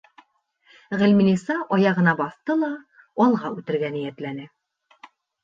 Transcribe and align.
Ғилминиса 1.01 1.57
аяғына 1.77 2.15
баҫты 2.23 2.57
ла 2.63 2.71
алға 3.27 3.53
үтергә 3.61 3.93
ниәтләне. 4.01 4.51